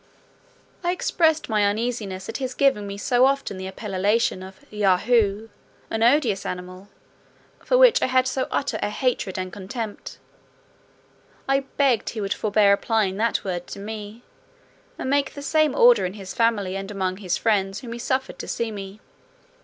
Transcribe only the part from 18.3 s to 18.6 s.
to